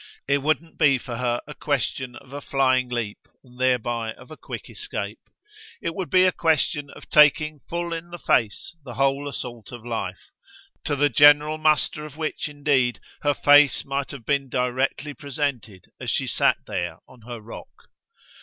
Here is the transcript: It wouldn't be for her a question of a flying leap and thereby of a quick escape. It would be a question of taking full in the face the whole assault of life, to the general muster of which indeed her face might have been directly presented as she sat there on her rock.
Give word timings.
It 0.27 0.39
wouldn't 0.39 0.79
be 0.79 0.97
for 0.97 1.17
her 1.17 1.41
a 1.45 1.53
question 1.53 2.15
of 2.15 2.33
a 2.33 2.41
flying 2.41 2.89
leap 2.89 3.27
and 3.43 3.59
thereby 3.59 4.13
of 4.13 4.31
a 4.31 4.35
quick 4.35 4.67
escape. 4.67 5.19
It 5.79 5.93
would 5.93 6.09
be 6.09 6.23
a 6.25 6.31
question 6.31 6.89
of 6.89 7.07
taking 7.07 7.59
full 7.69 7.93
in 7.93 8.09
the 8.09 8.17
face 8.17 8.75
the 8.83 8.95
whole 8.95 9.27
assault 9.29 9.71
of 9.71 9.85
life, 9.85 10.31
to 10.85 10.95
the 10.95 11.09
general 11.09 11.59
muster 11.59 12.03
of 12.03 12.17
which 12.17 12.49
indeed 12.49 12.99
her 13.21 13.35
face 13.35 13.85
might 13.85 14.09
have 14.09 14.25
been 14.25 14.49
directly 14.49 15.13
presented 15.13 15.91
as 15.99 16.09
she 16.09 16.25
sat 16.25 16.57
there 16.65 16.97
on 17.07 17.21
her 17.27 17.39
rock. 17.39 17.87